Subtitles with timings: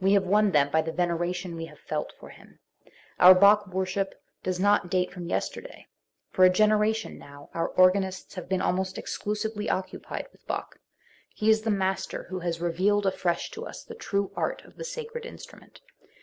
[0.00, 2.58] We have won them by the veneration we have felt for him.
[3.20, 5.86] Our Bach worship does not date from yesterday.
[6.30, 10.80] For a generation now our organists have been almost exclusively occupied with Bach;
[11.34, 13.62] he is the master who has revealed Preface to the German Edition (1908.) XI afresh
[13.62, 15.80] to us the true art of the sacred Instrument.